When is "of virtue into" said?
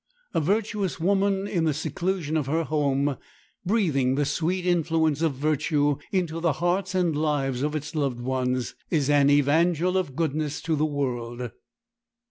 5.21-6.39